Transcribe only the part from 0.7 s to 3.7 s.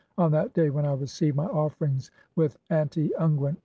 when I receive "my offerings with anti unguent.